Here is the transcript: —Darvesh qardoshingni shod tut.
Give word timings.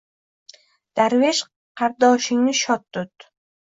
—Darvesh 1.01 1.43
qardoshingni 1.83 2.59
shod 2.65 2.87
tut. 2.97 3.33